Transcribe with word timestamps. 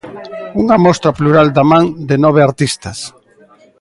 Unha 0.61 0.77
mostra 0.85 1.15
plural 1.19 1.47
da 1.57 1.63
man 1.71 1.85
de 2.09 2.15
nove 2.23 2.41
artistas. 2.49 2.97